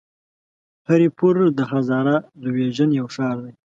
هري 0.87 1.07
پور 1.17 1.35
د 1.57 1.59
هزاره 1.71 2.15
ډويژن 2.41 2.89
يو 2.99 3.07
ښار 3.15 3.37
دی. 3.43 3.53